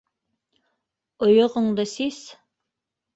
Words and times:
-Ойоғоңдо 1.27 1.85
сис... 1.91 2.17